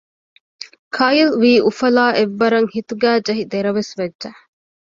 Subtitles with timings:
[0.95, 4.29] ކައިލް ވީ އުފަލާ އެއްވަރަށް ހިތުގައިޖެހި ދެރަވެސް ވެއްޖެ